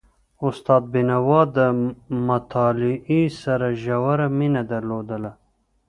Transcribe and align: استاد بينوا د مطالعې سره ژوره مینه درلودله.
استاد 0.47 0.83
بينوا 0.93 1.41
د 1.57 1.59
مطالعې 2.27 3.23
سره 3.43 3.67
ژوره 3.83 4.27
مینه 4.37 4.61
درلودله. 4.71 5.31